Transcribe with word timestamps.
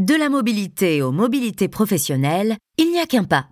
De 0.00 0.14
la 0.14 0.30
mobilité 0.30 1.02
aux 1.02 1.12
mobilités 1.12 1.68
professionnelles, 1.68 2.56
il 2.78 2.90
n'y 2.90 2.98
a 2.98 3.04
qu'un 3.04 3.24
pas. 3.24 3.48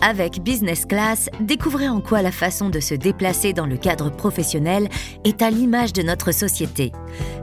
Avec 0.00 0.42
Business 0.42 0.84
Class, 0.84 1.30
découvrez 1.38 1.88
en 1.88 2.00
quoi 2.00 2.20
la 2.20 2.32
façon 2.32 2.68
de 2.68 2.80
se 2.80 2.94
déplacer 2.94 3.52
dans 3.52 3.64
le 3.64 3.76
cadre 3.76 4.10
professionnel 4.10 4.88
est 5.22 5.40
à 5.40 5.50
l'image 5.52 5.92
de 5.92 6.02
notre 6.02 6.32
société. 6.32 6.90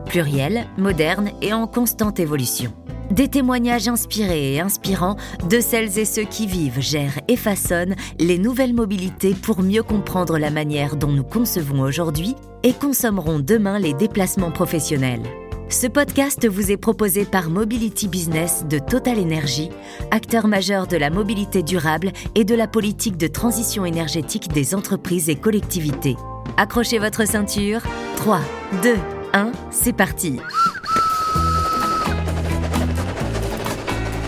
Plurielle, 0.05 0.67
moderne 0.77 1.31
et 1.41 1.53
en 1.53 1.65
constante 1.65 2.19
évolution. 2.19 2.73
Des 3.09 3.29
témoignages 3.29 3.87
inspirés 3.87 4.55
et 4.55 4.59
inspirants 4.59 5.15
de 5.49 5.61
celles 5.61 5.97
et 5.97 6.03
ceux 6.03 6.25
qui 6.25 6.45
vivent, 6.45 6.81
gèrent 6.81 7.21
et 7.29 7.37
façonnent 7.37 7.95
les 8.19 8.37
nouvelles 8.37 8.73
mobilités 8.73 9.33
pour 9.33 9.63
mieux 9.63 9.83
comprendre 9.83 10.37
la 10.37 10.49
manière 10.49 10.97
dont 10.97 11.13
nous 11.13 11.23
concevons 11.23 11.83
aujourd'hui 11.83 12.35
et 12.63 12.73
consommerons 12.73 13.39
demain 13.39 13.79
les 13.79 13.93
déplacements 13.93 14.51
professionnels. 14.51 15.23
Ce 15.69 15.87
podcast 15.87 16.47
vous 16.47 16.71
est 16.71 16.77
proposé 16.77 17.25
par 17.25 17.49
Mobility 17.49 18.07
Business 18.07 18.65
de 18.69 18.77
Total 18.77 19.19
Energy, 19.19 19.69
acteur 20.11 20.47
majeur 20.47 20.85
de 20.85 20.95
la 20.95 21.09
mobilité 21.09 21.63
durable 21.63 22.11
et 22.35 22.43
de 22.43 22.53
la 22.53 22.67
politique 22.67 23.17
de 23.17 23.25
transition 23.25 23.83
énergétique 23.83 24.49
des 24.49 24.75
entreprises 24.75 25.27
et 25.27 25.35
collectivités. 25.35 26.17
Accrochez 26.57 26.99
votre 26.99 27.27
ceinture. 27.27 27.81
3, 28.17 28.41
2, 28.83 28.95
1, 29.33 29.51
c'est 29.71 29.93
parti. 29.93 30.39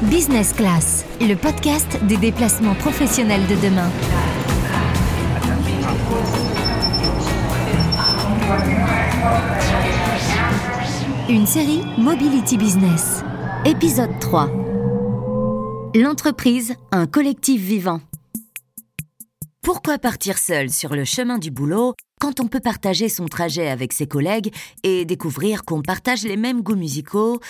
Business 0.04 0.54
Class, 0.54 1.06
le 1.22 1.36
podcast 1.36 2.00
des 2.08 2.18
déplacements 2.18 2.76
professionnels 2.76 3.46
de 3.48 3.56
demain. 3.68 3.92
Une 11.30 11.46
série 11.46 11.82
Mobility 11.98 12.58
Business. 12.58 13.22
Épisode 13.66 14.18
3. 14.22 14.50
L'entreprise, 15.94 16.74
un 16.94 17.06
collectif 17.06 17.62
vivant. 17.62 18.00
Pourquoi 19.62 19.98
partir 19.98 20.38
seul 20.38 20.70
sur 20.70 20.96
le 20.96 21.04
chemin 21.04 21.38
du 21.38 21.52
boulot 21.52 21.96
quand 22.22 22.40
on 22.40 22.48
peut 22.48 22.62
partager 22.62 23.10
son 23.10 23.26
trajet 23.26 23.68
avec 23.68 23.92
ses 23.92 24.08
collègues 24.08 24.54
et 24.84 25.04
découvrir 25.04 25.66
qu'on 25.66 25.82
partage 25.82 26.24
les 26.24 26.38
mêmes 26.38 26.62
goûts 26.62 26.78
musicaux 26.78 27.42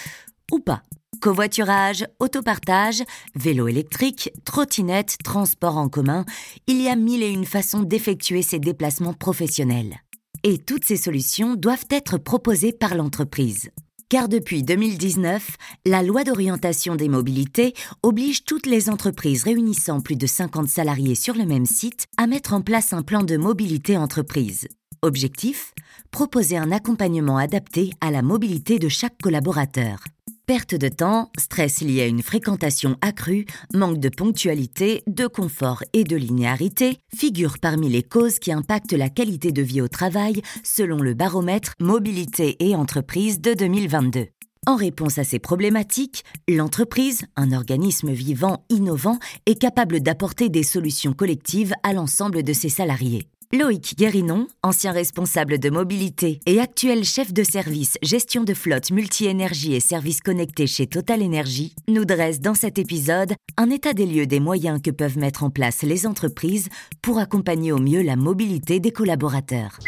ou 0.52 0.58
pas? 0.58 0.82
Covoiturage, 1.22 2.04
autopartage, 2.20 3.04
vélo 3.36 3.68
électrique, 3.68 4.32
trottinette, 4.44 5.18
transport 5.24 5.78
en 5.78 5.88
commun, 5.88 6.26
il 6.66 6.82
y 6.82 6.90
a 6.90 6.96
mille 6.96 7.22
et 7.22 7.30
une 7.30 7.46
façons 7.46 7.84
d'effectuer 7.84 8.42
ces 8.42 8.58
déplacements 8.58 9.14
professionnels. 9.14 10.00
Et 10.44 10.58
toutes 10.58 10.86
ces 10.86 10.98
solutions 10.98 11.56
doivent 11.56 11.86
être 11.90 12.18
proposées 12.18 12.74
par 12.74 12.96
l'entreprise. 12.96 13.70
Car 14.10 14.30
depuis 14.30 14.64
2019, 14.64 15.58
la 15.86 16.02
loi 16.02 16.24
d'orientation 16.24 16.96
des 16.96 17.10
mobilités 17.10 17.74
oblige 18.04 18.46
toutes 18.46 18.66
les 18.66 18.90
entreprises 18.90 19.44
réunissant 19.44 20.00
plus 20.00 20.16
de 20.16 20.28
50 20.28 20.70
salariés 20.70 21.16
sur 21.16 21.34
le 21.34 21.46
même 21.46 21.66
site 21.66 22.06
à 22.16 22.26
mettre 22.26 22.54
en 22.54 22.62
place 22.62 22.94
un 22.94 23.02
plan 23.02 23.24
de 23.24 23.36
mobilité 23.36 23.98
entreprise. 23.98 24.68
Objectif? 25.02 25.74
Proposer 26.10 26.58
un 26.58 26.72
accompagnement 26.72 27.38
adapté 27.38 27.92
à 28.00 28.10
la 28.10 28.22
mobilité 28.22 28.80
de 28.80 28.88
chaque 28.88 29.18
collaborateur. 29.22 30.00
Perte 30.48 30.76
de 30.76 30.88
temps, 30.88 31.30
stress 31.38 31.82
lié 31.82 32.04
à 32.04 32.06
une 32.06 32.24
fréquentation 32.24 32.96
accrue, 33.02 33.46
manque 33.74 34.00
de 34.00 34.08
ponctualité, 34.08 35.04
de 35.06 35.28
confort 35.28 35.84
et 35.92 36.06
de 36.06 36.16
linéarité 36.16 37.00
figurent 37.14 37.60
parmi 37.60 37.90
les 37.90 38.02
causes 38.02 38.40
qui 38.40 38.54
impactent 38.54 38.94
la 38.94 39.10
qualité 39.10 39.52
de 39.52 39.62
vie 39.62 39.82
au 39.82 39.90
travail 39.90 40.42
selon 40.64 41.00
le 41.00 41.16
baromètre 41.16 41.74
Mobilité 41.82 42.56
et 42.62 42.78
entreprise 42.78 43.42
de 43.42 43.56
2022. 43.56 44.28
En 44.68 44.78
réponse 44.78 45.18
à 45.18 45.26
ces 45.26 45.40
problématiques, 45.40 46.24
l'entreprise, 46.48 47.26
un 47.36 47.52
organisme 47.52 48.14
vivant 48.14 48.64
innovant, 48.70 49.20
est 49.48 49.60
capable 49.60 50.00
d'apporter 50.00 50.48
des 50.48 50.64
solutions 50.64 51.12
collectives 51.12 51.74
à 51.84 51.92
l'ensemble 51.92 52.42
de 52.44 52.54
ses 52.54 52.70
salariés. 52.70 53.28
Loïc 53.54 53.96
Guérinon, 53.98 54.48
ancien 54.62 54.92
responsable 54.92 55.58
de 55.58 55.70
mobilité 55.70 56.42
et 56.46 56.60
actuel 56.60 57.06
chef 57.06 57.32
de 57.32 57.44
service 57.44 57.98
gestion 58.02 58.44
de 58.44 58.54
flotte 58.54 58.92
multi-énergie 58.92 59.74
et 59.74 59.80
services 59.80 60.20
connectés 60.20 60.68
chez 60.68 60.86
Total 60.86 61.24
Energy, 61.24 61.74
nous 61.88 62.04
dresse 62.04 62.42
dans 62.42 62.56
cet 62.56 62.78
épisode 62.78 63.36
un 63.56 63.70
état 63.70 63.94
des 63.94 64.06
lieux 64.06 64.28
des 64.28 64.42
moyens 64.42 64.82
que 64.82 64.92
peuvent 64.92 65.18
mettre 65.18 65.46
en 65.46 65.50
place 65.50 65.84
les 65.84 66.06
entreprises 66.06 66.68
pour 67.02 67.20
accompagner 67.20 67.72
au 67.72 67.78
mieux 67.78 68.02
la 68.02 68.18
mobilité 68.18 68.82
des 68.82 68.92
collaborateurs. 68.92 69.80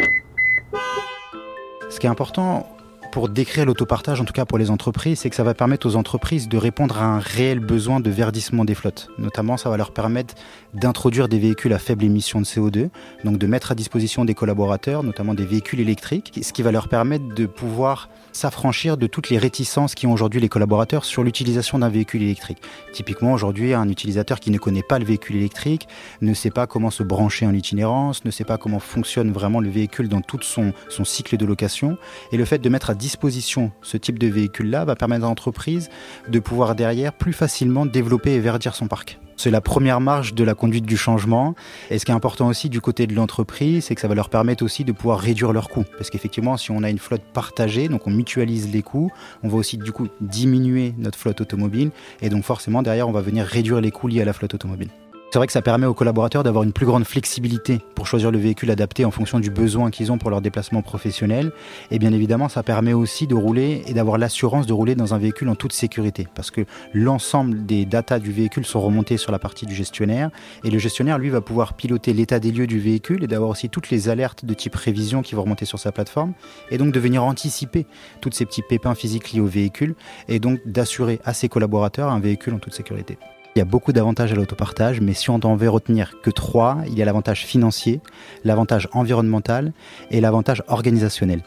Ce 1.89 1.99
qui 1.99 2.07
est 2.07 2.09
important 2.09 2.65
pour 3.11 3.29
décrire 3.29 3.65
l'autopartage, 3.65 4.21
en 4.21 4.25
tout 4.25 4.33
cas 4.33 4.45
pour 4.45 4.57
les 4.57 4.69
entreprises, 4.69 5.19
c'est 5.19 5.29
que 5.29 5.35
ça 5.35 5.43
va 5.43 5.53
permettre 5.53 5.87
aux 5.87 5.95
entreprises 5.95 6.47
de 6.47 6.57
répondre 6.57 6.97
à 7.01 7.05
un 7.05 7.19
réel 7.19 7.59
besoin 7.59 7.99
de 7.99 8.09
verdissement 8.09 8.65
des 8.65 8.75
flottes. 8.75 9.09
Notamment, 9.17 9.57
ça 9.57 9.69
va 9.69 9.77
leur 9.77 9.91
permettre 9.91 10.35
d'introduire 10.73 11.27
des 11.27 11.39
véhicules 11.39 11.73
à 11.73 11.79
faible 11.79 12.03
émission 12.03 12.39
de 12.39 12.45
CO2, 12.45 12.89
donc 13.23 13.37
de 13.37 13.47
mettre 13.47 13.71
à 13.71 13.75
disposition 13.75 14.25
des 14.25 14.35
collaborateurs, 14.35 15.03
notamment 15.03 15.33
des 15.33 15.45
véhicules 15.45 15.79
électriques, 15.79 16.39
ce 16.41 16.53
qui 16.53 16.61
va 16.61 16.71
leur 16.71 16.87
permettre 16.87 17.33
de 17.33 17.45
pouvoir 17.45 18.09
s'affranchir 18.31 18.97
de 18.97 19.07
toutes 19.07 19.29
les 19.29 19.37
réticences 19.37 19.95
qui 19.95 20.05
ont 20.05 20.13
aujourd'hui 20.13 20.39
les 20.39 20.49
collaborateurs 20.49 21.03
sur 21.03 21.23
l'utilisation 21.23 21.79
d'un 21.79 21.89
véhicule 21.89 22.21
électrique. 22.21 22.61
Typiquement, 22.93 23.33
aujourd'hui, 23.33 23.73
un 23.73 23.89
utilisateur 23.89 24.39
qui 24.39 24.51
ne 24.51 24.57
connaît 24.57 24.83
pas 24.83 24.99
le 24.99 25.05
véhicule 25.05 25.37
électrique, 25.37 25.87
ne 26.21 26.33
sait 26.33 26.51
pas 26.51 26.67
comment 26.67 26.91
se 26.91 27.03
brancher 27.03 27.47
en 27.47 27.53
itinérance, 27.53 28.23
ne 28.23 28.31
sait 28.31 28.43
pas 28.43 28.57
comment 28.57 28.79
fonctionne 28.79 29.31
vraiment 29.31 29.59
le 29.59 29.69
véhicule 29.69 30.09
dans 30.09 30.21
tout 30.21 30.39
son, 30.41 30.73
son 30.89 31.05
cycle 31.05 31.37
de 31.37 31.45
location. 31.45 31.97
Et 32.31 32.37
le 32.37 32.45
fait 32.45 32.59
de 32.59 32.69
mettre 32.69 32.91
à 32.91 32.95
disposition 32.99 33.71
ce 33.81 33.97
type 33.97 34.19
de 34.19 34.27
véhicule-là 34.27 34.85
va 34.85 34.95
permettre 34.95 35.25
à 35.25 35.27
l'entreprise 35.27 35.89
de 36.27 36.37
pouvoir 36.37 36.75
derrière 36.75 37.13
plus 37.13 37.33
facilement 37.33 37.87
développer 37.87 38.33
et 38.33 38.39
verdir 38.39 38.75
son 38.75 38.87
parc. 38.87 39.19
C'est 39.37 39.51
la 39.51 39.61
première 39.61 40.01
marche 40.01 40.33
de 40.33 40.43
la 40.43 40.53
conduite 40.53 40.85
du 40.85 40.97
changement. 40.97 41.55
Et 41.89 41.97
ce 41.97 42.03
qui 42.03 42.11
est 42.11 42.13
important 42.13 42.47
aussi 42.47 42.67
du 42.67 42.81
côté 42.81 43.07
de 43.07 43.15
l'entreprise, 43.15 43.85
c'est 43.85 43.95
que 43.95 44.01
ça 44.01 44.09
va 44.09 44.13
leur 44.13 44.29
permettre 44.29 44.65
aussi 44.65 44.83
de 44.83 44.91
pouvoir 44.91 45.17
réduire 45.17 45.53
leurs 45.53 45.69
coûts. 45.69 45.85
Parce 45.97 46.09
qu'effectivement, 46.09 46.57
si 46.57 46.71
on 46.71 46.83
a 46.83 46.89
une 46.89 46.99
flotte 46.99 47.23
partagée, 47.33 47.87
donc 47.87 48.05
on 48.05 48.09
mutualise 48.09 48.69
les 48.69 48.81
coûts, 48.81 49.11
on 49.41 49.47
va 49.47 49.55
aussi 49.55 49.77
du 49.77 49.93
coup 49.93 50.09
diminuer 50.19 50.93
notre 50.97 51.17
flotte 51.17 51.39
automobile. 51.39 51.91
Et 52.21 52.27
donc 52.27 52.43
forcément, 52.43 52.83
derrière, 52.83 53.07
on 53.07 53.13
va 53.13 53.21
venir 53.21 53.45
réduire 53.45 53.79
les 53.79 53.91
coûts 53.91 54.09
liés 54.09 54.21
à 54.21 54.25
la 54.25 54.33
flotte 54.33 54.55
automobile. 54.55 54.89
C'est 55.31 55.37
vrai 55.37 55.45
que 55.45 55.53
ça 55.53 55.61
permet 55.61 55.85
aux 55.85 55.93
collaborateurs 55.93 56.41
d'avoir 56.41 56.63
une 56.63 56.73
plus 56.73 56.87
grande 56.87 57.03
flexibilité 57.03 57.81
pour 57.93 58.07
choisir 58.07 58.31
le 58.31 58.39
véhicule 58.39 58.71
adapté 58.71 59.05
en 59.05 59.11
fonction 59.11 59.39
du 59.39 59.51
besoin 59.51 59.91
qu'ils 59.91 60.11
ont 60.11 60.17
pour 60.17 60.31
leur 60.31 60.41
déplacement 60.41 60.81
professionnel. 60.81 61.51
Et 61.91 61.99
bien 61.99 62.13
évidemment, 62.13 62.49
ça 62.49 62.63
permet 62.63 62.93
aussi 62.93 63.27
de 63.27 63.35
rouler 63.35 63.83
et 63.85 63.93
d'avoir 63.93 64.17
l'assurance 64.17 64.65
de 64.65 64.73
rouler 64.73 64.95
dans 64.95 65.13
un 65.13 65.19
véhicule 65.19 65.47
en 65.49 65.53
toute 65.53 65.71
sécurité. 65.71 66.27
Parce 66.33 66.49
que 66.49 66.65
l'ensemble 66.95 67.67
des 67.67 67.85
datas 67.85 68.17
du 68.17 68.31
véhicule 68.31 68.65
sont 68.65 68.81
remontées 68.81 69.17
sur 69.17 69.31
la 69.31 69.37
partie 69.37 69.67
du 69.67 69.75
gestionnaire. 69.75 70.31
Et 70.63 70.71
le 70.71 70.79
gestionnaire, 70.79 71.19
lui, 71.19 71.29
va 71.29 71.41
pouvoir 71.41 71.73
piloter 71.73 72.11
l'état 72.13 72.39
des 72.39 72.51
lieux 72.51 72.65
du 72.65 72.79
véhicule 72.79 73.23
et 73.23 73.27
d'avoir 73.27 73.51
aussi 73.51 73.69
toutes 73.69 73.91
les 73.91 74.09
alertes 74.09 74.45
de 74.45 74.53
type 74.55 74.73
révision 74.73 75.21
qui 75.21 75.35
vont 75.35 75.43
remonter 75.43 75.65
sur 75.65 75.77
sa 75.77 75.91
plateforme. 75.91 76.33
Et 76.71 76.79
donc 76.79 76.91
de 76.91 76.99
venir 76.99 77.23
anticiper 77.23 77.85
tous 78.19 78.31
ces 78.31 78.47
petits 78.47 78.63
pépins 78.63 78.95
physiques 78.95 79.31
liés 79.31 79.41
au 79.41 79.45
véhicule. 79.45 79.93
Et 80.27 80.39
donc 80.39 80.59
d'assurer 80.65 81.21
à 81.23 81.35
ses 81.35 81.49
collaborateurs 81.49 82.09
un 82.09 82.19
véhicule 82.19 82.55
en 82.55 82.59
toute 82.59 82.73
sécurité. 82.73 83.19
Il 83.55 83.59
y 83.59 83.61
a 83.61 83.65
beaucoup 83.65 83.91
d'avantages 83.91 84.31
à 84.31 84.35
l'autopartage, 84.35 85.01
mais 85.01 85.13
si 85.13 85.29
on 85.31 85.39
en 85.43 85.55
veut 85.55 85.69
retenir 85.69 86.21
que 86.21 86.29
trois, 86.29 86.77
il 86.87 86.93
y 86.97 87.01
a 87.01 87.05
l'avantage 87.05 87.45
financier, 87.45 87.99
l'avantage 88.43 88.87
environnemental 88.93 89.73
et 90.11 90.21
l'avantage 90.21 90.63
organisationnel. 90.67 91.41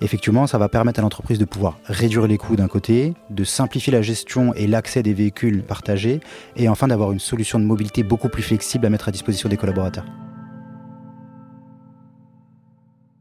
Effectivement, 0.00 0.46
ça 0.46 0.56
va 0.56 0.68
permettre 0.68 1.00
à 1.00 1.02
l'entreprise 1.02 1.38
de 1.38 1.44
pouvoir 1.44 1.78
réduire 1.84 2.28
les 2.28 2.38
coûts 2.38 2.56
d'un 2.56 2.68
côté, 2.68 3.14
de 3.30 3.44
simplifier 3.44 3.92
la 3.92 4.02
gestion 4.02 4.54
et 4.54 4.66
l'accès 4.68 5.02
des 5.02 5.14
véhicules 5.14 5.62
partagés, 5.62 6.20
et 6.56 6.68
enfin 6.68 6.86
d'avoir 6.86 7.10
une 7.10 7.18
solution 7.18 7.58
de 7.58 7.64
mobilité 7.64 8.04
beaucoup 8.04 8.28
plus 8.28 8.42
flexible 8.42 8.86
à 8.86 8.90
mettre 8.90 9.08
à 9.08 9.12
disposition 9.12 9.48
des 9.48 9.56
collaborateurs. 9.56 10.04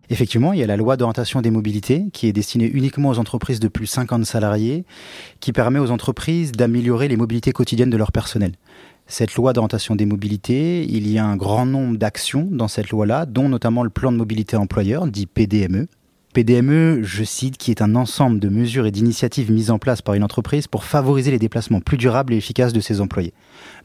Effectivement, 0.10 0.54
il 0.54 0.60
y 0.60 0.64
a 0.64 0.68
la 0.68 0.78
loi 0.78 0.96
d'orientation 0.96 1.42
des 1.42 1.52
mobilités 1.52 2.06
qui 2.14 2.28
est 2.28 2.34
destinée 2.34 2.70
uniquement 2.74 3.10
aux 3.10 3.20
entreprises 3.20 3.60
de 3.60 3.68
plus 3.68 3.86
de 3.86 3.90
50 3.90 4.26
salariés, 4.26 4.86
qui 5.40 5.52
permet 5.52 5.80
aux 5.80 5.92
entreprises 5.92 6.54
d'améliorer 6.54 7.08
les 7.08 7.18
mobilités 7.18 7.52
quotidiennes 7.52 7.90
de 7.90 7.98
leur 7.98 8.12
personnel. 8.12 8.54
Cette 9.06 9.36
loi 9.36 9.54
d'orientation 9.54 9.96
des 9.96 10.06
mobilités, 10.06 10.84
il 10.84 11.10
y 11.10 11.18
a 11.18 11.26
un 11.26 11.38
grand 11.38 11.66
nombre 11.66 11.98
d'actions 11.98 12.48
dans 12.50 12.68
cette 12.68 12.90
loi-là, 12.90 13.26
dont 13.26 13.50
notamment 13.50 13.84
le 13.84 13.90
plan 13.90 14.12
de 14.12 14.18
mobilité 14.18 14.58
employeur, 14.58 15.08
dit 15.08 15.26
PDME, 15.26 15.88
PDME, 16.38 17.02
je 17.02 17.24
cite, 17.24 17.58
qui 17.58 17.72
est 17.72 17.82
un 17.82 17.96
ensemble 17.96 18.40
de 18.40 18.48
mesures 18.48 18.86
et 18.86 18.92
d'initiatives 18.92 19.52
mises 19.52 19.72
en 19.72 19.80
place 19.80 20.04
par 20.04 20.14
une 20.14 20.24
entreprise 20.24 20.68
pour 20.68 20.84
favoriser 20.84 21.32
les 21.32 21.40
déplacements 21.40 21.82
plus 21.82 21.98
durables 21.98 22.32
et 22.32 22.38
efficaces 22.38 22.74
de 22.74 22.80
ses 22.80 23.02
employés. 23.02 23.34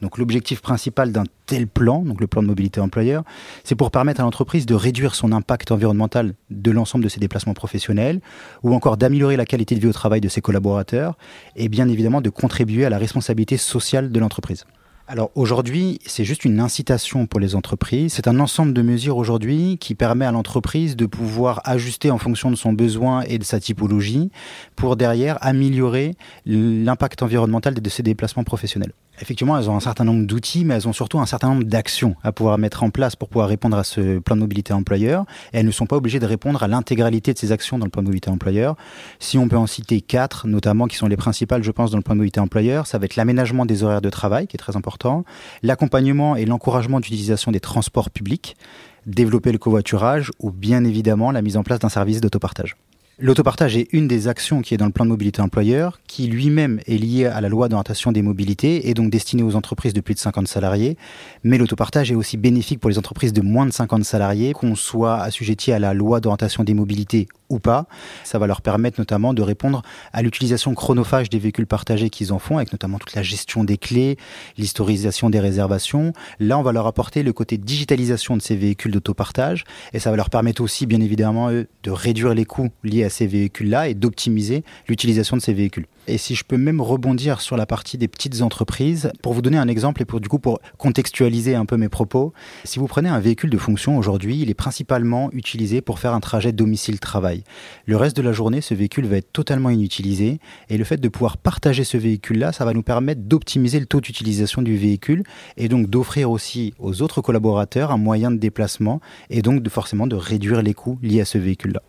Donc 0.03 0.19
l'objectif 0.19 0.61
principal 0.61 1.11
d'un 1.11 1.23
tel 1.47 1.65
plan, 1.65 2.03
donc 2.03 2.21
le 2.21 2.27
plan 2.27 2.43
de 2.43 2.47
mobilité 2.47 2.79
employeur, 2.79 3.23
c'est 3.63 3.73
pour 3.73 3.89
permettre 3.89 4.19
à 4.19 4.23
l'entreprise 4.23 4.67
de 4.67 4.75
réduire 4.75 5.15
son 5.15 5.31
impact 5.31 5.71
environnemental 5.71 6.35
de 6.51 6.69
l'ensemble 6.69 7.03
de 7.03 7.09
ses 7.09 7.19
déplacements 7.19 7.55
professionnels, 7.55 8.21
ou 8.61 8.75
encore 8.75 8.97
d'améliorer 8.97 9.35
la 9.35 9.47
qualité 9.47 9.73
de 9.73 9.79
vie 9.79 9.87
au 9.87 9.93
travail 9.93 10.21
de 10.21 10.29
ses 10.29 10.41
collaborateurs, 10.41 11.17
et 11.55 11.69
bien 11.69 11.89
évidemment 11.89 12.21
de 12.21 12.29
contribuer 12.29 12.85
à 12.85 12.91
la 12.91 12.99
responsabilité 12.99 13.57
sociale 13.57 14.11
de 14.11 14.19
l'entreprise. 14.19 14.67
Alors 15.05 15.31
aujourd'hui, 15.35 15.99
c'est 16.05 16.23
juste 16.23 16.45
une 16.45 16.61
incitation 16.61 17.27
pour 17.27 17.41
les 17.41 17.55
entreprises. 17.55 18.13
C'est 18.13 18.27
un 18.29 18.39
ensemble 18.39 18.73
de 18.73 18.81
mesures 18.81 19.17
aujourd'hui 19.17 19.77
qui 19.77 19.95
permet 19.95 20.25
à 20.25 20.31
l'entreprise 20.31 20.95
de 20.95 21.05
pouvoir 21.05 21.61
ajuster 21.65 22.09
en 22.09 22.17
fonction 22.17 22.49
de 22.49 22.55
son 22.55 22.71
besoin 22.71 23.21
et 23.23 23.37
de 23.37 23.43
sa 23.43 23.59
typologie 23.59 24.31
pour 24.77 24.95
derrière 24.95 25.37
améliorer 25.41 26.15
l'impact 26.45 27.21
environnemental 27.21 27.73
de 27.73 27.89
ses 27.89 28.01
déplacements 28.01 28.45
professionnels. 28.45 28.93
Effectivement, 29.21 29.57
elles 29.57 29.69
ont 29.69 29.75
un 29.75 29.79
certain 29.79 30.05
nombre 30.05 30.25
d'outils, 30.25 30.65
mais 30.65 30.73
elles 30.73 30.87
ont 30.87 30.93
surtout 30.93 31.19
un 31.19 31.27
certain 31.27 31.49
nombre 31.49 31.63
d'actions 31.63 32.15
à 32.23 32.31
pouvoir 32.31 32.57
mettre 32.57 32.81
en 32.81 32.89
place 32.89 33.15
pour 33.15 33.29
pouvoir 33.29 33.47
répondre 33.47 33.77
à 33.77 33.83
ce 33.83 34.17
plan 34.17 34.35
de 34.35 34.41
mobilité 34.41 34.73
employeur. 34.73 35.25
Elles 35.51 35.67
ne 35.67 35.71
sont 35.71 35.85
pas 35.85 35.95
obligées 35.95 36.19
de 36.19 36.25
répondre 36.25 36.63
à 36.63 36.67
l'intégralité 36.67 37.31
de 37.31 37.37
ces 37.37 37.51
actions 37.51 37.77
dans 37.77 37.85
le 37.85 37.91
plan 37.91 38.01
de 38.01 38.07
mobilité 38.07 38.31
employeur. 38.31 38.75
Si 39.19 39.37
on 39.37 39.47
peut 39.47 39.57
en 39.57 39.67
citer 39.67 40.01
quatre, 40.01 40.47
notamment 40.47 40.87
qui 40.87 40.97
sont 40.97 41.07
les 41.07 41.15
principales, 41.15 41.63
je 41.63 41.71
pense, 41.71 41.91
dans 41.91 41.97
le 41.97 42.03
plan 42.03 42.15
de 42.15 42.17
mobilité 42.17 42.39
employeur, 42.39 42.87
ça 42.87 42.97
va 42.97 43.05
être 43.05 43.15
l'aménagement 43.15 43.67
des 43.67 43.83
horaires 43.83 44.01
de 44.01 44.09
travail, 44.09 44.47
qui 44.47 44.55
est 44.55 44.57
très 44.57 44.75
important, 44.75 45.25
l'accompagnement 45.61 46.35
et 46.35 46.45
l'encouragement 46.45 46.99
d'utilisation 46.99 47.51
des 47.51 47.59
transports 47.59 48.09
publics, 48.09 48.57
développer 49.05 49.51
le 49.51 49.59
covoiturage 49.59 50.31
ou 50.39 50.49
bien 50.51 50.83
évidemment 50.83 51.31
la 51.31 51.43
mise 51.43 51.57
en 51.57 51.63
place 51.63 51.79
d'un 51.79 51.89
service 51.89 52.19
d'autopartage. 52.19 52.75
L'autopartage 53.19 53.77
est 53.77 53.89
une 53.93 54.07
des 54.07 54.27
actions 54.27 54.63
qui 54.63 54.73
est 54.73 54.77
dans 54.77 54.87
le 54.87 54.91
plan 54.91 55.05
de 55.05 55.11
mobilité 55.11 55.39
employeur, 55.39 55.99
qui 56.07 56.25
lui-même 56.25 56.79
est 56.87 56.97
lié 56.97 57.27
à 57.27 57.41
la 57.41 57.49
loi 57.49 57.69
d'orientation 57.69 58.11
des 58.11 58.23
mobilités 58.23 58.89
et 58.89 58.95
donc 58.95 59.11
destiné 59.11 59.43
aux 59.43 59.55
entreprises 59.55 59.93
de 59.93 60.01
plus 60.01 60.15
de 60.15 60.19
50 60.19 60.47
salariés. 60.47 60.97
Mais 61.43 61.59
l'autopartage 61.59 62.11
est 62.11 62.15
aussi 62.15 62.37
bénéfique 62.37 62.79
pour 62.79 62.89
les 62.89 62.97
entreprises 62.97 63.31
de 63.31 63.41
moins 63.41 63.67
de 63.67 63.71
50 63.71 64.03
salariés, 64.03 64.53
qu'on 64.53 64.73
soit 64.73 65.21
assujetti 65.21 65.71
à 65.71 65.77
la 65.77 65.93
loi 65.93 66.21
d'orientation 66.21 66.63
des 66.63 66.73
mobilités 66.73 67.27
ou 67.49 67.59
pas. 67.59 67.85
Ça 68.23 68.39
va 68.39 68.47
leur 68.47 68.61
permettre 68.61 68.99
notamment 68.99 69.35
de 69.35 69.43
répondre 69.43 69.83
à 70.11 70.23
l'utilisation 70.23 70.73
chronophage 70.73 71.29
des 71.29 71.37
véhicules 71.37 71.67
partagés 71.67 72.09
qu'ils 72.09 72.33
en 72.33 72.39
font, 72.39 72.57
avec 72.57 72.71
notamment 72.71 72.97
toute 72.97 73.13
la 73.13 73.21
gestion 73.21 73.63
des 73.63 73.77
clés, 73.77 74.17
l'historisation 74.57 75.29
des 75.29 75.39
réservations. 75.39 76.13
Là, 76.39 76.57
on 76.57 76.63
va 76.63 76.71
leur 76.71 76.87
apporter 76.87 77.21
le 77.21 77.31
côté 77.31 77.59
digitalisation 77.59 78.35
de 78.35 78.41
ces 78.41 78.55
véhicules 78.55 78.91
d'autopartage 78.91 79.65
et 79.93 79.99
ça 79.99 80.09
va 80.09 80.17
leur 80.17 80.31
permettre 80.31 80.63
aussi, 80.63 80.87
bien 80.87 80.99
évidemment, 80.99 81.51
de 81.51 81.91
réduire 81.91 82.33
les 82.33 82.45
coûts 82.45 82.69
liés 82.83 83.02
à 83.03 83.09
ces 83.09 83.27
véhicules-là 83.27 83.89
et 83.89 83.93
d'optimiser 83.93 84.63
l'utilisation 84.87 85.37
de 85.37 85.41
ces 85.41 85.53
véhicules. 85.53 85.85
Et 86.07 86.17
si 86.17 86.35
je 86.35 86.43
peux 86.43 86.57
même 86.57 86.81
rebondir 86.81 87.39
sur 87.39 87.55
la 87.55 87.65
partie 87.65 87.97
des 87.97 88.09
petites 88.09 88.41
entreprises, 88.41 89.11
pour 89.21 89.31
vous 89.31 89.41
donner 89.41 89.57
un 89.57 89.69
exemple 89.69 90.01
et 90.01 90.05
pour 90.05 90.19
du 90.19 90.27
coup 90.27 90.39
pour 90.39 90.59
contextualiser 90.77 91.55
un 91.55 91.65
peu 91.65 91.77
mes 91.77 91.87
propos, 91.87 92.33
si 92.65 92.77
vous 92.77 92.87
prenez 92.87 93.07
un 93.07 93.21
véhicule 93.21 93.49
de 93.49 93.57
fonction 93.57 93.97
aujourd'hui, 93.97 94.41
il 94.41 94.49
est 94.49 94.53
principalement 94.53 95.29
utilisé 95.31 95.79
pour 95.79 95.99
faire 95.99 96.13
un 96.13 96.19
trajet 96.19 96.51
domicile-travail. 96.51 97.43
Le 97.85 97.95
reste 97.95 98.17
de 98.17 98.21
la 98.21 98.33
journée, 98.33 98.59
ce 98.59 98.73
véhicule 98.73 99.05
va 99.05 99.17
être 99.17 99.31
totalement 99.31 99.69
inutilisé 99.69 100.39
et 100.69 100.77
le 100.77 100.83
fait 100.83 100.97
de 100.97 101.07
pouvoir 101.07 101.37
partager 101.37 101.85
ce 101.85 101.95
véhicule-là, 101.95 102.51
ça 102.51 102.65
va 102.65 102.73
nous 102.73 102.83
permettre 102.83 103.21
d'optimiser 103.21 103.79
le 103.79 103.85
taux 103.85 104.01
d'utilisation 104.01 104.61
du 104.61 104.75
véhicule 104.75 105.23
et 105.55 105.69
donc 105.69 105.89
d'offrir 105.89 106.29
aussi 106.31 106.73
aux 106.79 107.01
autres 107.01 107.21
collaborateurs 107.21 107.91
un 107.91 107.97
moyen 107.97 108.29
de 108.29 108.37
déplacement 108.37 108.99
et 109.29 109.41
donc 109.41 109.63
de 109.63 109.69
forcément 109.69 110.07
de 110.07 110.15
réduire 110.15 110.61
les 110.61 110.73
coûts 110.73 110.99
liés 111.01 111.21
à 111.21 111.25
ce 111.25 111.37
véhicule-là. 111.37 111.81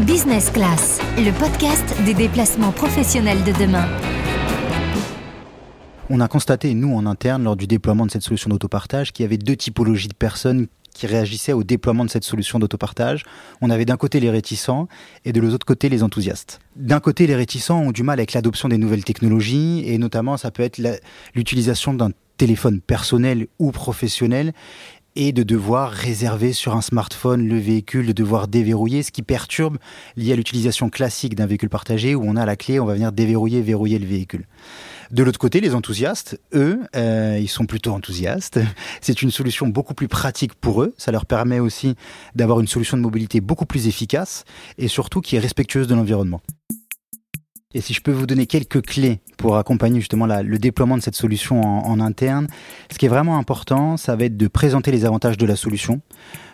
Business 0.00 0.50
Class, 0.50 1.00
le 1.16 1.30
podcast 1.38 1.94
des 2.04 2.14
déplacements 2.14 2.72
professionnels 2.72 3.44
de 3.44 3.52
demain. 3.52 3.86
On 6.10 6.20
a 6.20 6.26
constaté, 6.26 6.74
nous, 6.74 6.92
en 6.96 7.06
interne, 7.06 7.44
lors 7.44 7.54
du 7.54 7.68
déploiement 7.68 8.04
de 8.04 8.10
cette 8.10 8.22
solution 8.22 8.50
d'autopartage, 8.50 9.12
qu'il 9.12 9.22
y 9.22 9.26
avait 9.26 9.38
deux 9.38 9.54
typologies 9.54 10.08
de 10.08 10.14
personnes 10.14 10.66
qui 10.92 11.06
réagissaient 11.06 11.52
au 11.52 11.62
déploiement 11.62 12.04
de 12.04 12.10
cette 12.10 12.24
solution 12.24 12.58
d'autopartage. 12.58 13.24
On 13.60 13.70
avait 13.70 13.84
d'un 13.84 13.96
côté 13.96 14.18
les 14.18 14.30
réticents 14.30 14.88
et 15.24 15.32
de 15.32 15.40
l'autre 15.40 15.64
côté 15.64 15.88
les 15.88 16.02
enthousiastes. 16.02 16.60
D'un 16.74 17.00
côté, 17.00 17.28
les 17.28 17.36
réticents 17.36 17.80
ont 17.80 17.92
du 17.92 18.02
mal 18.02 18.18
avec 18.18 18.32
l'adoption 18.32 18.68
des 18.68 18.78
nouvelles 18.78 19.04
technologies 19.04 19.84
et 19.86 19.96
notamment 19.98 20.36
ça 20.36 20.50
peut 20.50 20.64
être 20.64 20.80
l'utilisation 21.34 21.94
d'un 21.94 22.10
téléphone 22.36 22.80
personnel 22.80 23.46
ou 23.58 23.70
professionnel 23.70 24.52
et 25.16 25.32
de 25.32 25.42
devoir 25.42 25.90
réserver 25.90 26.52
sur 26.52 26.74
un 26.74 26.80
smartphone 26.80 27.46
le 27.48 27.58
véhicule, 27.58 28.06
de 28.06 28.12
devoir 28.12 28.48
déverrouiller, 28.48 29.02
ce 29.02 29.12
qui 29.12 29.22
perturbe 29.22 29.78
lié 30.16 30.32
à 30.32 30.36
l'utilisation 30.36 30.90
classique 30.90 31.34
d'un 31.34 31.46
véhicule 31.46 31.68
partagé 31.68 32.14
où 32.14 32.22
on 32.24 32.36
a 32.36 32.44
la 32.44 32.56
clé, 32.56 32.80
on 32.80 32.86
va 32.86 32.94
venir 32.94 33.12
déverrouiller, 33.12 33.62
verrouiller 33.62 33.98
le 33.98 34.06
véhicule. 34.06 34.46
De 35.10 35.22
l'autre 35.22 35.38
côté, 35.38 35.60
les 35.60 35.74
enthousiastes, 35.74 36.40
eux, 36.54 36.80
euh, 36.96 37.38
ils 37.40 37.48
sont 37.48 37.66
plutôt 37.66 37.92
enthousiastes. 37.92 38.58
C'est 39.00 39.22
une 39.22 39.30
solution 39.30 39.68
beaucoup 39.68 39.94
plus 39.94 40.08
pratique 40.08 40.54
pour 40.54 40.82
eux. 40.82 40.94
Ça 40.98 41.12
leur 41.12 41.26
permet 41.26 41.60
aussi 41.60 41.94
d'avoir 42.34 42.60
une 42.60 42.66
solution 42.66 42.96
de 42.96 43.02
mobilité 43.02 43.40
beaucoup 43.40 43.66
plus 43.66 43.86
efficace 43.86 44.44
et 44.78 44.88
surtout 44.88 45.20
qui 45.20 45.36
est 45.36 45.40
respectueuse 45.40 45.86
de 45.86 45.94
l'environnement. 45.94 46.40
Et 47.74 47.80
si 47.80 47.92
je 47.92 48.00
peux 48.00 48.12
vous 48.12 48.26
donner 48.26 48.46
quelques 48.46 48.82
clés 48.82 49.20
pour 49.36 49.56
accompagner 49.56 49.98
justement 49.98 50.26
le 50.26 50.58
déploiement 50.58 50.96
de 50.96 51.02
cette 51.02 51.16
solution 51.16 51.60
en, 51.60 51.98
interne, 51.98 52.46
ce 52.90 52.98
qui 52.98 53.06
est 53.06 53.08
vraiment 53.08 53.36
important, 53.36 53.96
ça 53.96 54.14
va 54.14 54.24
être 54.24 54.36
de 54.36 54.46
présenter 54.46 54.92
les 54.92 55.04
avantages 55.04 55.36
de 55.36 55.44
la 55.44 55.56
solution, 55.56 56.00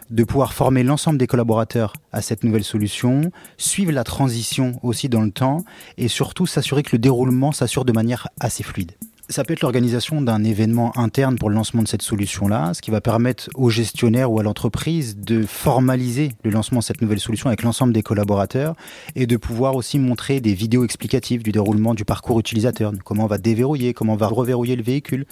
de 0.09 0.25
pouvoir 0.25 0.55
former 0.55 0.83
l'ensemble 0.83 1.19
des 1.19 1.27
collaborateurs 1.27 1.93
à 2.11 2.23
cette 2.23 2.43
nouvelle 2.43 2.65
solution, 2.65 3.31
suivre 3.59 3.93
la 3.93 4.03
transition 4.03 4.81
aussi 4.83 5.11
dans 5.11 5.21
le 5.21 5.31
temps 5.31 5.59
et 5.99 6.09
surtout 6.09 6.47
s'assurer 6.47 6.83
que 6.83 6.91
le 6.93 6.99
déroulement 6.99 7.53
s'assure 7.53 7.85
de 7.85 7.93
manière 7.93 8.29
assez 8.41 8.63
fluide. 8.63 8.93
Ça 9.31 9.45
peut 9.45 9.53
être 9.53 9.61
l'organisation 9.61 10.21
d'un 10.23 10.43
événement 10.43 10.91
interne 10.99 11.39
pour 11.39 11.51
le 11.51 11.55
lancement 11.55 11.85
de 11.85 11.87
cette 11.87 12.03
solution-là, 12.03 12.75
ce 12.75 12.83
qui 12.83 12.91
va 12.91 13.01
permettre 13.01 13.49
aux 13.55 13.71
gestionnaires 13.71 14.33
ou 14.33 14.41
à 14.41 14.43
l'entreprise 14.43 15.17
de 15.17 15.47
formaliser 15.47 16.33
le 16.43 16.51
lancement 16.51 16.81
de 16.81 16.85
cette 16.85 17.01
nouvelle 17.01 17.21
solution 17.21 17.47
avec 17.47 17.63
l'ensemble 17.63 17.93
des 17.93 18.03
collaborateurs 18.03 18.75
et 19.15 19.29
de 19.29 19.37
pouvoir 19.37 19.77
aussi 19.77 20.01
montrer 20.01 20.41
des 20.41 20.53
vidéos 20.53 20.85
explicatives 20.85 21.45
du 21.45 21.53
déroulement 21.53 21.95
du 21.95 22.05
parcours 22.05 22.41
utilisateur, 22.41 22.93
comment 23.05 23.23
on 23.23 23.29
va 23.29 23.39
déverrouiller, 23.39 23.95
comment 23.95 24.15
on 24.15 24.17
va 24.17 24.27
reverrouiller 24.27 24.75
le 24.75 24.83
véhicule. 24.83 25.27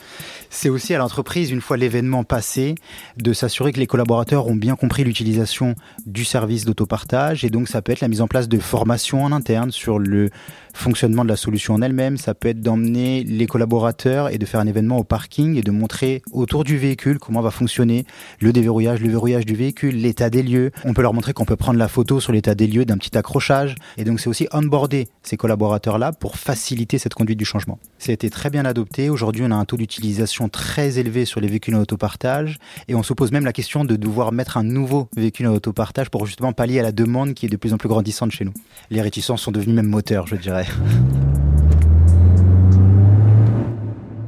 C'est 0.49 0.69
aussi 0.69 0.95
à 0.95 0.99
l'entreprise, 0.99 1.51
une 1.51 1.61
fois 1.61 1.77
l'événement 1.77 2.23
passé, 2.23 2.77
de 3.17 3.33
s'assurer 3.33 3.73
que 3.73 3.81
les 3.81 3.89
collaborateurs 3.89 4.47
ont 4.47 4.55
bien 4.55 4.77
compris 4.77 5.03
l'utilisation 5.03 5.75
du 6.07 6.25
service 6.25 6.65
d'autopartage 6.65 7.45
et 7.45 7.51
donc 7.51 7.67
ça 7.67 7.83
peut 7.83 7.91
être 7.91 8.01
la 8.01 8.09
mise 8.09 8.21
en 8.21 8.29
place 8.29 8.49
de 8.49 8.61
formations 8.61 9.25
en 9.25 9.33
interne 9.33 9.73
sur 9.73 9.99
le 9.99 10.31
fonctionnement 10.79 11.25
de 11.25 11.29
la 11.29 11.37
solution 11.37 11.75
en 11.75 11.83
elle-même, 11.83 12.17
ça 12.17 12.35
peut 12.35 12.49
être 12.49 12.61
d'emmener 12.61 13.25
les 13.25 13.47
collaborateurs 13.47 14.31
et 14.31 14.39
de 14.39 14.47
faire 14.47 14.61
un 14.61 14.67
événement 14.67 14.99
au 14.99 15.05
parking 15.05 15.57
et 15.57 15.63
de 15.63 15.71
montrer 15.71 16.23
autour 16.33 16.65
du 16.65 16.79
véhicule 16.79 17.19
comment 17.19 17.41
va 17.41 17.51
fonctionner 17.51 18.07
le 18.41 18.53
déverrouillage, 18.53 19.01
le 19.01 19.09
verrouillage 19.09 19.45
du 19.45 19.55
véhicule, 19.55 19.97
l'état 19.97 20.31
des 20.31 20.43
lieux. 20.43 20.71
On 20.85 20.95
peut 20.95 21.03
leur 21.03 21.15
montrer 21.15 21.33
qu'on 21.33 21.45
peut 21.45 21.57
prendre 21.57 21.79
la 21.79 21.89
photo 21.89 22.21
sur 22.21 22.33
l'état 22.33 22.55
des 22.55 22.67
lieux 22.67 22.85
d'un 22.85 22.97
petit 22.97 23.19
accrochage. 23.19 23.75
Et 23.97 24.05
donc 24.05 24.21
c'est 24.21 24.29
aussi 24.29 24.47
onboarder 24.53 25.09
ces 25.23 25.37
collaborateurs-là 25.37 26.13
pour 26.13 26.37
faciliter 26.37 26.99
cette 26.99 27.15
conduite 27.15 27.39
du 27.39 27.45
changement. 27.45 27.79
Ça 27.99 28.13
a 28.13 28.15
été 28.15 28.31
très 28.31 28.49
bien 28.49 28.65
adopté. 28.65 29.11
Aujourd'hui, 29.11 29.43
on 29.45 29.51
a 29.51 29.57
un 29.57 29.65
taux 29.65 29.77
d'utilisation 29.77 30.49
très 30.49 30.99
élevé 30.99 31.25
sur 31.25 31.41
les 31.41 31.49
véhicules 31.49 31.75
en 31.75 31.81
autopartage 31.81 32.59
et 32.87 32.95
on 32.95 33.03
se 33.03 33.13
pose 33.15 33.33
même 33.33 33.45
la 33.45 33.53
question 33.53 33.85
de 33.85 33.97
devoir 33.97 34.33
mettre 34.33 34.57
un 34.57 34.63
nouveau 34.65 35.09
véhicule 35.17 35.49
en 35.49 35.55
autopartage 35.55 36.09
pour 36.09 36.25
justement 36.27 36.53
pallier 36.53 36.79
à 36.79 36.83
la 36.85 36.93
demande 36.93 37.35
qui 37.35 37.47
est 37.47 37.51
de 37.51 37.57
plus 37.57 37.73
en 37.73 37.79
plus 37.79 37.89
grandissante 37.89 38.31
chez 38.31 38.45
nous. 38.45 38.55
Les 38.91 39.03
réticences 39.03 39.43
sont 39.43 39.53
devenues 39.53 39.75
même 39.75 39.89
moteurs, 39.89 40.29
je 40.29 40.37
dirais. 40.37 40.68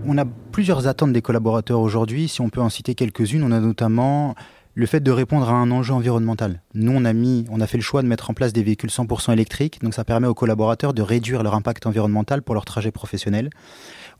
On 0.06 0.18
a 0.18 0.24
plusieurs 0.24 0.86
attentes 0.88 1.12
des 1.12 1.22
collaborateurs 1.22 1.80
aujourd'hui. 1.80 2.28
Si 2.28 2.40
on 2.40 2.48
peut 2.48 2.60
en 2.60 2.68
citer 2.68 2.94
quelques-unes, 2.94 3.44
on 3.44 3.52
a 3.52 3.60
notamment 3.60 4.34
le 4.74 4.86
fait 4.86 5.00
de 5.00 5.10
répondre 5.10 5.48
à 5.48 5.52
un 5.52 5.70
enjeu 5.70 5.92
environnemental. 5.92 6.62
Nous, 6.74 6.92
on 6.92 7.04
a, 7.04 7.12
mis, 7.12 7.44
on 7.50 7.60
a 7.60 7.66
fait 7.66 7.76
le 7.76 7.82
choix 7.82 8.02
de 8.02 8.06
mettre 8.06 8.30
en 8.30 8.34
place 8.34 8.52
des 8.52 8.62
véhicules 8.62 8.90
100% 8.90 9.32
électriques, 9.32 9.80
donc 9.82 9.94
ça 9.94 10.04
permet 10.04 10.28
aux 10.28 10.34
collaborateurs 10.34 10.94
de 10.94 11.02
réduire 11.02 11.42
leur 11.42 11.54
impact 11.54 11.86
environnemental 11.86 12.42
pour 12.42 12.54
leur 12.54 12.64
trajet 12.64 12.92
professionnel. 12.92 13.50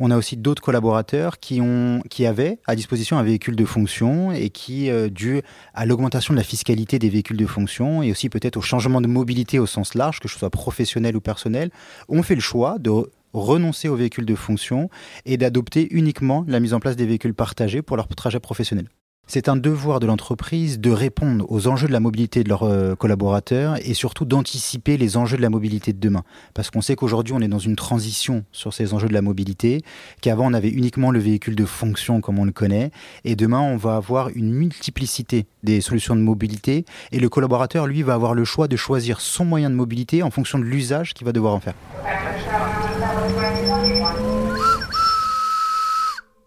On 0.00 0.11
a 0.11 0.16
aussi 0.16 0.37
d'autres 0.37 0.62
collaborateurs 0.62 1.38
qui, 1.38 1.61
ont, 1.61 2.02
avaient 2.26 2.59
à 2.66 2.75
disposition 2.75 3.19
un 3.19 3.23
véhicule 3.23 3.54
de 3.54 3.64
fonction 3.64 4.33
et 4.33 4.50
qui, 4.50 4.90
euh, 4.90 5.09
dû 5.09 5.42
à 5.75 5.87
l'augmentation 5.87 6.35
de 6.35 6.38
la 6.38 6.45
fiscalité 6.45 6.99
des 6.99 7.11
véhicules 7.11 7.37
de 7.37 7.47
fonction 7.47 8.02
et 8.02 8.11
aussi 8.11 8.28
peut-être 8.28 8.57
au 8.57 8.62
changement 8.62 9.00
de 9.00 9.07
mobilité 9.07 9.59
au 9.59 9.66
sens 9.66 9.95
large, 9.95 10.21
que 10.21 10.28
ce 10.28 10.38
soit 10.38 10.50
professionnel 10.50 11.16
ou 11.16 11.21
personnel, 11.21 11.71
ont 12.09 12.23
fait 12.23 12.35
le 12.35 12.40
choix 12.40 12.78
de 12.78 12.90
renoncer 13.33 13.88
aux 13.88 13.97
véhicules 13.97 14.26
de 14.26 14.35
fonction 14.35 14.90
et 15.25 15.37
d'adopter 15.37 15.87
uniquement 15.92 16.45
la 16.49 16.61
mise 16.61 16.75
en 16.75 16.80
place 16.80 16.97
des 16.97 17.07
véhicules 17.07 17.35
partagés 17.35 17.83
pour 17.83 17.97
leur 17.97 18.09
trajet 18.09 18.40
professionnel. 18.40 18.87
C'est 19.33 19.49
un 19.49 19.55
devoir 19.55 20.01
de 20.01 20.09
l'entreprise 20.09 20.81
de 20.81 20.91
répondre 20.91 21.47
aux 21.49 21.69
enjeux 21.69 21.87
de 21.87 21.93
la 21.93 22.01
mobilité 22.01 22.43
de 22.43 22.49
leurs 22.49 22.65
euh, 22.65 22.97
collaborateurs 22.97 23.77
et 23.77 23.95
surtout 23.95 24.25
d'anticiper 24.25 24.97
les 24.97 25.17
enjeux 25.17 25.37
de 25.37 25.43
la 25.43 25.51
mobilité 25.51 25.93
de 25.93 26.01
demain. 26.01 26.25
Parce 26.53 26.69
qu'on 26.73 26.81
sait 26.81 26.97
qu'aujourd'hui, 26.97 27.33
on 27.33 27.41
est 27.41 27.47
dans 27.47 27.61
une 27.61 27.77
transition 27.77 28.45
sur 28.51 28.75
ces 28.75 28.93
enjeux 28.93 29.07
de 29.07 29.15
la 29.15 29.23
mobilité, 29.23 29.83
qu'avant, 30.21 30.51
on 30.51 30.53
avait 30.53 30.71
uniquement 30.71 31.13
le 31.13 31.21
véhicule 31.21 31.55
de 31.55 31.65
fonction 31.65 32.21
comme 32.21 32.41
on 32.41 32.45
le 32.45 32.51
connaît, 32.51 32.91
et 33.23 33.37
demain, 33.37 33.61
on 33.61 33.77
va 33.77 33.95
avoir 33.95 34.31
une 34.31 34.53
multiplicité 34.53 35.47
des 35.63 35.81
solutions 35.81 36.17
de 36.17 36.23
mobilité, 36.23 36.85
et 37.13 37.21
le 37.21 37.29
collaborateur, 37.29 37.87
lui, 37.87 38.03
va 38.03 38.15
avoir 38.15 38.35
le 38.35 38.45
choix 38.45 38.67
de 38.67 38.75
choisir 38.75 39.21
son 39.21 39.45
moyen 39.45 39.71
de 39.71 39.77
mobilité 39.77 40.25
en 40.25 40.33
fonction 40.33 40.59
de 40.59 40.65
l'usage 40.65 41.15
qu'il 41.15 41.25
va 41.25 41.31
devoir 41.31 41.55
en 41.55 41.61
faire. 41.61 41.75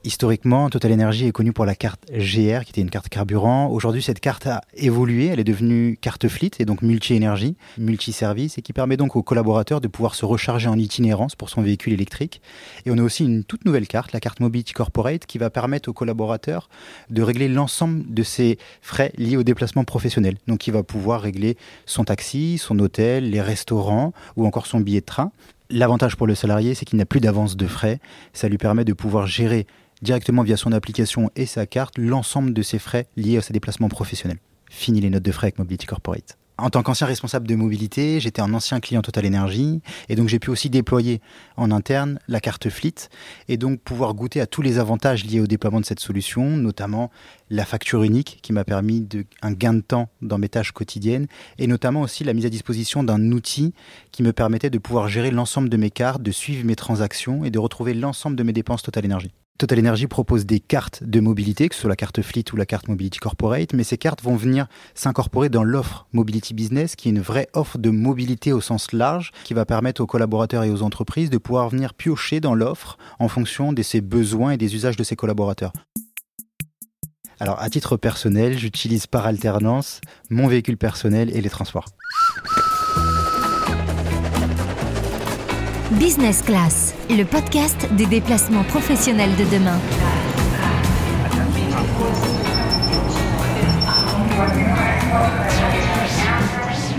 Historiquement, 0.05 0.69
Total 0.69 0.91
Energy 0.91 1.27
est 1.27 1.31
connu 1.31 1.53
pour 1.53 1.63
la 1.63 1.75
carte 1.75 2.12
GR, 2.12 2.65
qui 2.65 2.72
était 2.72 2.81
une 2.81 2.89
carte 2.89 3.07
carburant. 3.07 3.69
Aujourd'hui, 3.69 4.01
cette 4.01 4.19
carte 4.19 4.45
a 4.48 4.60
évolué, 4.74 5.27
elle 5.27 5.39
est 5.39 5.45
devenue 5.45 5.98
carte 6.01 6.27
fleet, 6.27 6.51
et 6.60 6.65
donc 6.65 6.81
multi-énergie, 6.81 7.55
multi-service, 7.77 8.57
et 8.57 8.62
qui 8.62 8.74
permet 8.74 8.98
donc 8.98 9.15
aux 9.15 9.24
collaborateurs 9.24 9.79
de 9.79 9.88
pouvoir 9.88 10.15
se 10.15 10.25
recharger 10.25 10.67
en 10.67 10.77
itinérance 10.77 11.38
pour 11.38 11.50
son 11.50 11.62
véhicule 11.62 11.93
électrique. 11.93 12.41
Et 12.86 12.91
on 12.91 12.98
a 12.98 13.01
aussi 13.01 13.24
une 13.24 13.45
toute 13.45 13.63
nouvelle 13.63 13.88
carte, 13.88 14.12
la 14.12 14.19
carte 14.19 14.41
Mobility 14.41 14.74
Corporate, 14.74 15.25
qui 15.25 15.38
va 15.38 15.50
permettre 15.50 15.88
aux 15.88 15.93
collaborateurs 15.93 16.67
de 17.10 17.22
régler 17.22 17.48
l'ensemble 17.48 18.03
de 18.13 18.24
ses 18.24 18.57
frais 18.81 19.13
liés 19.17 19.38
au 19.38 19.43
déplacement 19.43 19.86
professionnel. 19.86 20.36
Donc, 20.48 20.67
il 20.67 20.72
va 20.72 20.83
pouvoir 20.83 21.22
régler 21.22 21.55
son 21.86 22.03
taxi, 22.03 22.57
son 22.57 22.77
hôtel, 22.79 23.29
les 23.29 23.41
restaurants, 23.41 24.12
ou 24.36 24.45
encore 24.45 24.65
son 24.65 24.81
billet 24.81 25.00
de 25.00 25.05
train. 25.05 25.31
L'avantage 25.69 26.17
pour 26.17 26.27
le 26.27 26.36
salarié, 26.36 26.75
c'est 26.75 26.83
qu'il 26.83 27.00
n'a 27.00 27.05
plus 27.05 27.22
d'avance 27.22 27.55
de 27.55 27.67
frais. 27.67 28.00
Ça 28.33 28.50
lui 28.50 28.57
permet 28.57 28.83
de 28.83 28.93
pouvoir 28.93 29.27
gérer 29.27 29.65
directement 30.03 30.43
via 30.43 30.57
son 30.57 30.72
application 30.72 31.31
et 31.36 31.48
sa 31.48 31.65
carte 31.65 31.98
l'ensemble 31.98 32.53
de 32.53 32.62
ses 32.62 32.77
frais 32.77 33.07
liés 33.15 33.38
à 33.38 33.41
ses 33.41 33.53
déplacements 33.53 33.89
professionnels. 33.89 34.39
Fini 34.69 35.01
les 35.01 35.10
notes 35.10 35.24
de 35.24 35.31
frais 35.31 35.48
avec 35.48 35.57
Mobility 35.57 35.88
Corporate. 35.88 36.38
En 36.60 36.69
tant 36.69 36.83
qu'ancien 36.83 37.07
responsable 37.07 37.48
de 37.48 37.55
mobilité, 37.55 38.19
j'étais 38.19 38.41
un 38.41 38.53
ancien 38.53 38.79
client 38.79 39.01
Total 39.01 39.25
Energy 39.25 39.81
et 40.07 40.15
donc 40.15 40.29
j'ai 40.29 40.38
pu 40.38 40.51
aussi 40.51 40.69
déployer 40.69 41.19
en 41.57 41.72
interne 41.72 42.19
la 42.27 42.39
carte 42.39 42.69
Fleet 42.69 43.10
et 43.48 43.57
donc 43.57 43.81
pouvoir 43.81 44.13
goûter 44.13 44.39
à 44.39 44.45
tous 44.45 44.62
les 44.62 44.77
avantages 44.77 45.25
liés 45.25 45.39
au 45.39 45.48
déploiement 45.48 45.79
de 45.79 45.86
cette 45.86 46.00
solution, 46.00 46.45
notamment 46.55 47.10
la 47.50 47.65
facture 47.65 48.03
unique 48.03 48.38
qui 48.43 48.53
m'a 48.53 48.63
permis 48.63 49.07
un 49.41 49.51
gain 49.51 49.74
de 49.74 49.81
temps 49.81 50.10
dans 50.22 50.38
mes 50.38 50.50
tâches 50.50 50.74
quotidiennes 50.74 51.25
et 51.57 51.65
notamment 51.65 52.01
aussi 52.01 52.24
la 52.24 52.33
mise 52.33 52.45
à 52.45 52.50
disposition 52.50 53.03
d'un 53.03 53.31
outil 53.31 53.74
qui 54.12 54.22
me 54.22 54.31
permettait 54.31 54.69
de 54.69 54.77
pouvoir 54.77 55.07
gérer 55.07 55.31
l'ensemble 55.31 55.69
de 55.69 55.77
mes 55.77 55.89
cartes, 55.89 56.22
de 56.22 56.31
suivre 56.31 56.65
mes 56.65 56.75
transactions 56.75 57.43
et 57.43 57.50
de 57.50 57.57
retrouver 57.57 57.95
l'ensemble 57.95 58.36
de 58.36 58.43
mes 58.43 58.53
dépenses 58.53 58.83
Total 58.83 59.03
Energy. 59.05 59.31
Total 59.63 59.79
Energy 59.79 60.08
propose 60.08 60.46
des 60.46 60.60
cartes 60.60 61.05
de 61.05 61.22
mobilité, 61.22 61.70
que 61.70 61.75
ce 61.75 61.79
soit 61.79 61.89
la 61.89 61.96
carte 61.96 62.22
Fleet 62.22 62.43
ou 62.51 62.58
la 62.58 62.65
carte 62.65 62.89
Mobility 62.89 63.20
Corporate, 63.20 63.72
mais 63.72 63.86
ces 63.86 63.98
cartes 63.98 64.22
vont 64.22 64.36
venir 64.36 64.67
s'incorporer 64.93 65.48
dans 65.48 65.63
l'offre 65.63 66.05
Mobility 66.12 66.53
Business, 66.53 66.98
qui 66.98 67.08
est 67.08 67.12
une 67.12 67.22
vraie 67.22 67.48
offre 67.53 67.77
de 67.77 67.89
mobilité 67.89 68.51
au 68.51 68.60
sens 68.60 68.91
large, 68.91 69.32
qui 69.46 69.53
va 69.53 69.63
permettre 69.63 70.01
aux 70.01 70.05
collaborateurs 70.05 70.65
et 70.65 70.70
aux 70.70 70.82
entreprises 70.82 71.29
de 71.29 71.38
pouvoir 71.38 71.70
venir 71.70 71.93
piocher 71.93 72.41
dans 72.41 72.55
l'offre 72.55 72.98
en 73.20 73.29
fonction 73.29 73.72
de 73.72 73.82
ses 73.84 74.01
besoins 74.01 74.51
et 74.51 74.58
des 74.58 74.75
usages 74.75 74.98
de 74.98 75.03
ses 75.05 75.15
collaborateurs. 75.15 75.72
Alors, 77.39 77.62
à 77.62 77.70
titre 77.70 77.96
personnel, 77.96 78.58
j'utilise 78.58 79.08
par 79.08 79.25
alternance 79.25 80.01
mon 80.29 80.48
véhicule 80.48 80.75
personnel 80.75 81.34
et 81.34 81.39
les 81.39 81.50
transports. 81.50 81.86
Business 85.93 86.41
Class, 86.41 86.92
le 87.10 87.24
podcast 87.25 87.88
des 87.93 88.05
déplacements 88.05 88.63
professionnels 88.63 89.36
de 89.36 89.43
demain. 89.55 89.79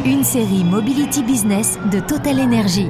Une 0.04 0.24
série 0.24 0.64
Mobility 0.64 1.22
Business 1.22 1.78
de 1.90 2.00
Total 2.00 2.40
Energy. 2.40 2.88